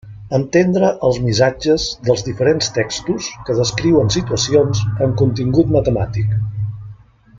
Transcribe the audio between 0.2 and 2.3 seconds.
Entendre els missatges dels